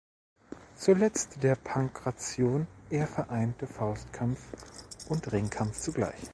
Zuletzt 0.77 1.43
der 1.43 1.53
Pankration, 1.55 2.65
er 2.89 3.05
vereinte 3.05 3.67
Faustkampf 3.67 4.41
und 5.09 5.31
Ringkampf 5.31 5.79
zugleich. 5.79 6.19